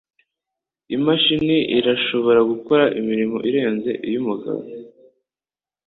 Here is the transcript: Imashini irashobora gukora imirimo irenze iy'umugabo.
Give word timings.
Imashini 0.95 1.57
irashobora 1.77 2.39
gukora 2.51 2.83
imirimo 2.99 3.37
irenze 3.49 3.91
iy'umugabo. 4.07 4.61